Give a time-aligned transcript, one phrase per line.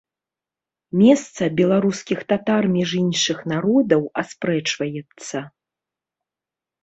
[0.99, 5.37] Месца беларускіх татар між іншых народаў аспрэчваецца.